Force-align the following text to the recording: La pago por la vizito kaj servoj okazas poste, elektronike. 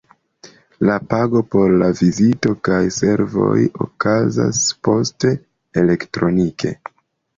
La 0.87 0.93
pago 1.11 1.41
por 1.55 1.73
la 1.81 1.89
vizito 1.99 2.53
kaj 2.69 2.79
servoj 2.97 3.59
okazas 3.87 4.63
poste, 4.89 5.35
elektronike. 5.83 6.75